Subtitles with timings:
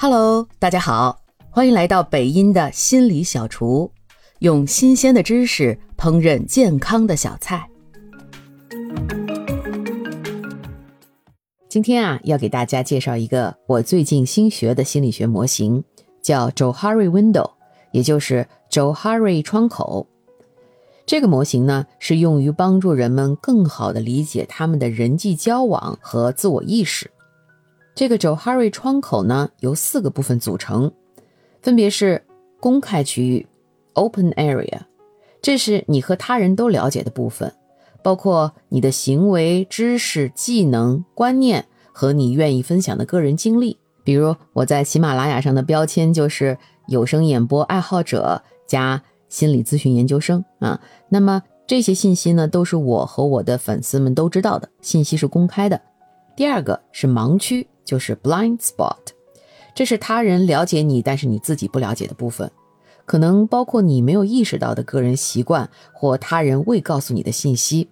[0.00, 1.20] Hello，大家好，
[1.50, 3.90] 欢迎来到北音的心理小厨，
[4.38, 7.68] 用新鲜的知识烹饪健康的小菜。
[11.68, 15.82] 今天啊，要给大家介绍一个我最近新学的心理学模型，
[16.22, 17.50] 叫 Johari Window，
[17.90, 20.06] 也就是 Johari 窗口。
[21.06, 27.10] 这个模型呢，是用于帮助人们更好的理解他们的人际交往和自我意识。
[27.98, 30.92] 这个 Johari 窗口呢，由四个部分组成，
[31.60, 32.22] 分别是
[32.60, 33.44] 公开区域
[33.94, 34.82] （Open Area），
[35.42, 37.52] 这是你和他人都了解的部分，
[38.00, 43.76] 包括你的行为、知识、技能、观念和你愿意分享的个人经历。
[44.04, 46.56] 比如我在喜马拉雅上的标签就是
[46.86, 50.80] 有声演播爱好者加心理咨询研究生啊。
[51.08, 55.80] 那么这些信息呢，都是我和我的粉丝们都知道的信息，是公开的。
[56.36, 57.66] 第二个是盲区。
[57.88, 58.98] 就是 blind spot，
[59.74, 62.50] 这是他人了解你，但是你自己不了解的部分，
[63.06, 67.88] 可能包括你没有意识到的个人习惯或他人未告诉你的信息。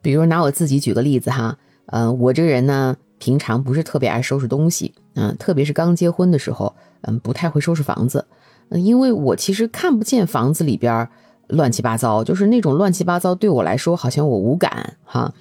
[0.00, 8.24] 比如拿我自己举个例子哈，嗯，我这个人呢，平常不是特别爱收拾东西，嗯，特别是刚结婚的时候，嗯，不太会收拾房子，
[8.68, 11.08] 嗯，因为我其实看不见房子里边
[11.48, 15.34] 乱七八糟，就是那种乱七八糟对我来说好像我无感哈。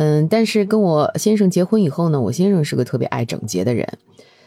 [0.00, 3.84] 嗯，但是跟我先生结婚以后呢，我先生是个特别爱整洁的人，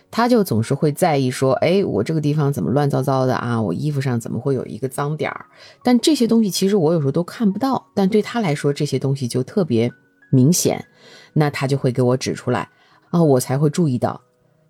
[0.09, 3.61] 他就总是会在意说，哎，我这个地方怎么乱糟糟的啊？
[3.61, 5.45] 我衣服上怎么会有一个脏点儿？
[5.83, 9.91] 但这些东西其实我有时候都看不到，但对他来说这些东西就特别
[10.31, 10.85] 明显，
[11.33, 12.69] 那他就会给我指出来，
[13.09, 14.21] 啊，我才会注意到。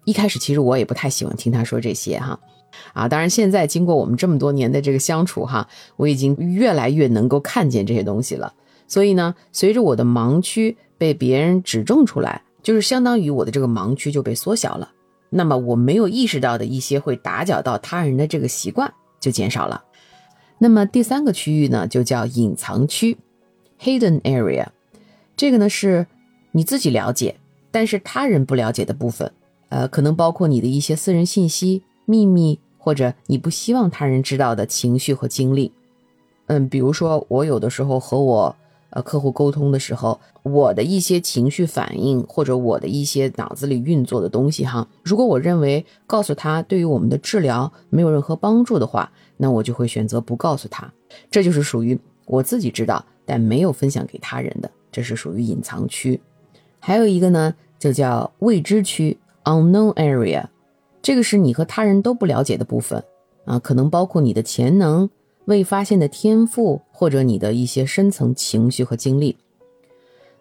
[0.06, 2.40] 一开始其实我也不太喜欢听他说这些哈，
[2.94, 8.52] 啊，当然现在经过我们这么多年的这个相处哈，我已经越来越能够看见这些东西了。
[8.92, 14.92] 所以呢，随着我的盲区被别人指正出来，就是相当于我的这个盲区就被缩小了。
[15.30, 19.82] 那么我没有意识到的一些会打搅到他人的这个习惯就减少了。
[20.58, 23.18] 那么第三个区域呢，就叫隐藏区
[23.80, 24.68] （hidden area）。
[25.38, 26.06] 这个呢是
[26.52, 27.38] 你自己了解，
[27.72, 29.32] 但是他人不了解的部分。
[29.70, 35.72] 呃，可能包括你的一些私人信息、秘密，或者你不希望他人知道的情绪和经历。
[36.48, 38.54] 嗯，比如说我有的时候和我。
[38.92, 50.92] 呃，客户沟通的时候，我的一些情绪反应或者我的一些脑子里运作的东西，哈，如果我认为告诉他对于我们的治疗没有任何帮助的话，那我就会选择不告诉他。
[51.30, 56.20] 这就是属于我自己知道但没有分享给他人的，这是属于隐藏区。
[56.80, 60.44] 还有一个呢，就叫未知区 （unknown area），
[61.02, 63.02] 这个是你和他人都不了解的部分
[63.46, 65.10] 啊，可能包括你的潜能。
[65.46, 69.38] 未发现的天赋，或者你的一些深层情绪和经历，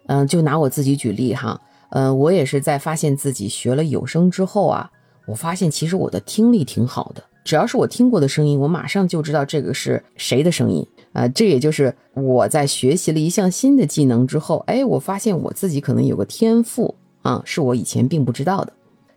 [0.07, 4.91] 嗯，就拿我自己举例哈，嗯，我也是在发现自己学了有声之后啊，
[5.27, 11.27] 我发现其实我的听力挺好的，只要是我听过的声音，我马上就知道这个是谁的声音啊。
[11.27, 18.71] 这也就是我在学习了一项新的技能之后，哎，我发现我自己可能有个天赋啊，是我以前并不知道的，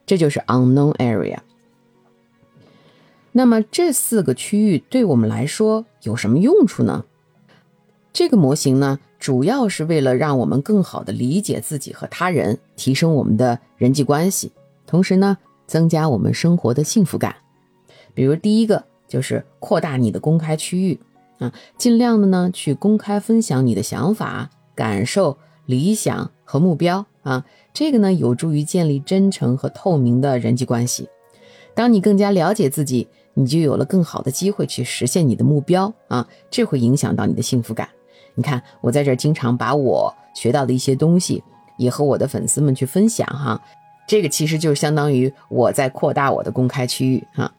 [0.07, 1.39] 这就是 unknown area。
[3.37, 7.05] 那么这四个区域对我们来说有什么用处呢？
[8.13, 14.53] 这个模型呢，主要是为了让我们更好的理解自己和他人，提升我们的人际关系，
[14.87, 15.37] 同时呢，
[15.67, 17.35] 增加我们生活的幸福感。
[18.15, 21.01] 比如第一个就是扩大你的公开区域
[21.41, 25.37] 啊，尽量的呢去公开分享你的想法、感受、
[25.67, 31.09] 理想和目标啊，这个呢有助于建立真诚和透明的人际关系。
[31.75, 33.09] 当你更加了解自己。
[33.35, 37.89] 你就有了更好的机会去实现你的目标啊，这会影响到你的幸福感。
[38.35, 41.43] 你看，我在这儿经常把我学到的一些东西
[41.77, 43.61] 也和我的粉丝们去分享哈，
[44.07, 47.53] 这个其实就相当于我在扩大我的公开区域哈。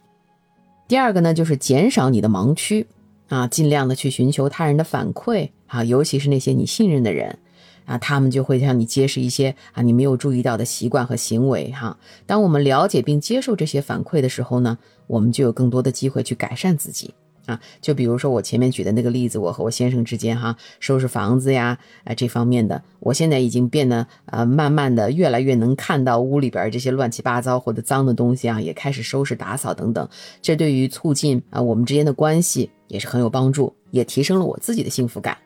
[0.88, 2.86] 第二个呢，就是减少你的盲区
[3.30, 7.38] 啊，尽量的去寻求他人的反馈啊，尤其是那些你信任的人。
[7.86, 11.98] 啊，他们就会向你揭示一些啊你没有注意到的习惯和行为哈。
[12.26, 14.78] 当我们了解并接受这些反馈的时候呢，
[15.08, 17.14] 我们就有更多的机会去改善自己
[17.46, 17.60] 啊。
[17.80, 30.10] 就比如说我前面举的那个例子，我和我先生之间哈，收拾房子呀，啊这方面的，我现在已经变得呃慢慢的越来越能看到屋里边这些乱七八糟或者脏的东西啊，也开始收拾打扫等等。
[30.42, 35.38] 这对于促进啊我们之间的关系也是很有帮助，也提升了我自己的幸福感。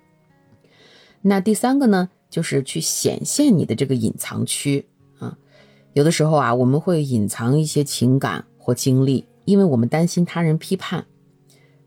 [1.22, 2.10] 那第三个呢？
[2.30, 4.86] 就是去显现你的这个隐藏区
[5.18, 5.38] 啊，
[5.94, 11.06] 有的时候啊，我们会隐藏一些情感或经历，因为我们担心他人批判。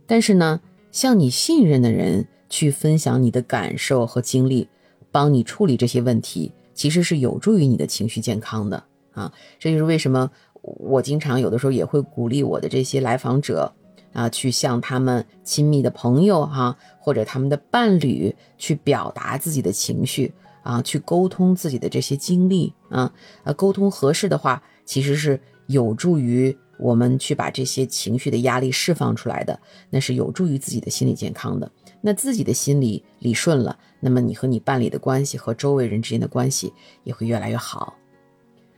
[0.06, 0.60] 但是呢，
[0.90, 4.68] 向你信任的人去分享你的感受和经历，
[5.10, 9.32] 帮你处理这些问题，其实是有助于你的情绪健康的啊。
[9.58, 10.30] 这就是为什么
[10.60, 13.72] 我经常有的时候也会鼓励我的这些来访者
[14.12, 20.32] 啊，去向他们亲密的朋友哈，或者他们的伴侣去表达自己的情绪
[20.62, 23.12] 啊，去沟通自己的这些经历啊，
[23.44, 29.58] 呃，沟通合适的话，其实是有助于我们去把这些情绪的压力释放出来的，
[29.90, 31.70] 那是有助于自己的心理健康的。
[32.00, 36.72] 那自己的心理理顺了，那么你和你伴侣的关系和周围人之间的关系
[37.04, 37.94] 也会越来越好。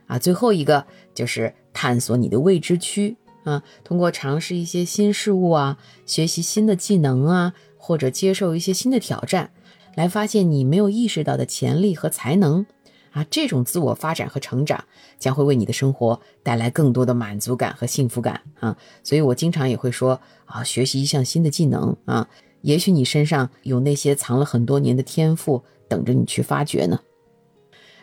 [0.05, 0.85] 啊，最后一个
[1.15, 9.51] 就是探索你的未知区啊，通过尝试一些新事物啊，学习新的技能啊，或者接受一些新的挑战，
[9.95, 12.65] 来发现你没有意识到的潜力和才能
[13.11, 14.83] 啊，这种自我发展和成长
[15.17, 18.75] 将会为你的生活带来更多的满足感和幸福感啊。
[19.03, 22.27] 所以我经常也会说啊，学习一项新的技能啊，
[22.61, 26.99] 也许你身上有那些藏了很多年的天赋等着你去发掘呢。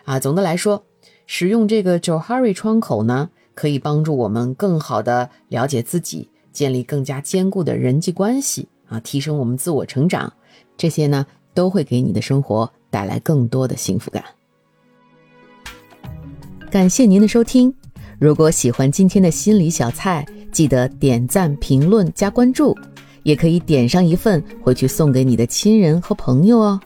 [0.05, 0.87] 啊，总的来说。
[1.25, 10.33] 使用这个 Johari 窗口呢，可以帮助我们更好的了解自己，建立更加坚固的人际关系啊，提升我们自我成长，
[10.77, 14.25] 这些呢都会给你的生活带来更多的幸福感。
[16.71, 17.75] 感谢您的收听，
[18.19, 22.77] 如果喜欢今天的心理小菜，记得点赞、评论、加关注，
[23.23, 26.81] 也可以点上一份回去送给你的亲人和朋友哦。